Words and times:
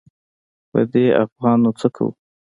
په 0.71 0.79
دې 0.91 1.05
افغان 1.23 1.57
نو 1.63 1.71
څه 1.79 1.87
کوو. 1.95 2.11